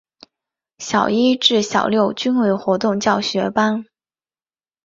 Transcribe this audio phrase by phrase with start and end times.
[0.79, 3.85] 小一至小六均为活动教学班。